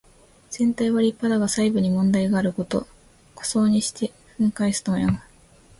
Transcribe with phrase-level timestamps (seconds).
[0.49, 2.87] 全体は立派だが細部に問題があること。
[3.37, 4.07] 「狐裘にして
[4.39, 5.21] 羔袖す」とも読む。